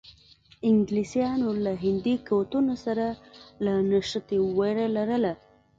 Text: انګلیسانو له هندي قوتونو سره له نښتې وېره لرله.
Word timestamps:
انګلیسانو 0.69 1.49
له 1.65 1.73
هندي 1.83 2.15
قوتونو 2.27 2.73
سره 2.85 3.05
له 3.65 3.73
نښتې 3.89 4.37
وېره 4.57 4.87
لرله. 4.95 5.33